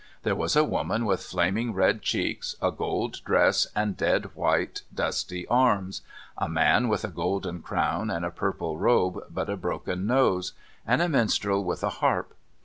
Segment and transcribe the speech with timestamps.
[0.23, 5.45] There was a woman with flaming red cheeks, a gold dress and dead white dusty
[5.47, 6.01] arms,
[6.39, 10.53] a man with a golden crown and a purple robe, but a broken nose,
[10.87, 12.33] and a minstrel with a harp.